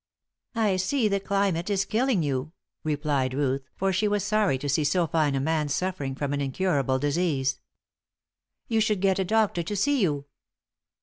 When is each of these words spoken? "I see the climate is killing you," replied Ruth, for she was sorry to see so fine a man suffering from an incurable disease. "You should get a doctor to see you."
"I 0.55 0.77
see 0.77 1.07
the 1.07 1.19
climate 1.19 1.69
is 1.69 1.85
killing 1.85 2.23
you," 2.23 2.53
replied 2.83 3.35
Ruth, 3.35 3.69
for 3.75 3.93
she 3.93 4.07
was 4.07 4.23
sorry 4.23 4.57
to 4.57 4.67
see 4.67 4.83
so 4.83 5.05
fine 5.05 5.35
a 5.35 5.39
man 5.39 5.69
suffering 5.69 6.15
from 6.15 6.33
an 6.33 6.41
incurable 6.41 6.97
disease. 6.97 7.59
"You 8.67 8.81
should 8.81 8.99
get 9.01 9.19
a 9.19 9.23
doctor 9.23 9.61
to 9.61 9.75
see 9.75 10.01
you." 10.01 10.25